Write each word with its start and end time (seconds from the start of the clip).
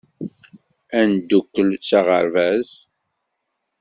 Ad 0.97 1.05
neddukkel 1.09 1.69
s 1.87 1.91
aɣerbaz. 1.99 2.69